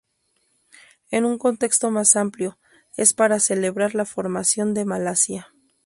[1.11, 2.57] En un contexto más amplio,
[2.97, 5.51] es para celebrar la formación de Malasia.